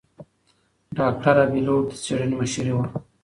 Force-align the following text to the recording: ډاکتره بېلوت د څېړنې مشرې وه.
ډاکتره 0.97 1.43
بېلوت 1.51 1.85
د 1.89 1.91
څېړنې 2.03 2.35
مشرې 2.41 2.73
وه. 2.75 2.85